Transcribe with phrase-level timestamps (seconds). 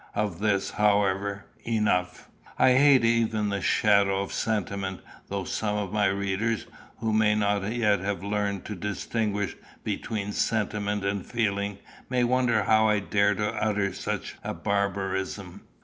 [0.15, 6.07] Of this, however, enough, I hate even the shadow of sentiment, though some of my
[6.07, 6.65] readers,
[6.97, 11.77] who may not yet have learned to distinguish between sentiment and feeling,
[12.09, 15.61] may wonder how I dare to utter such a barbarism.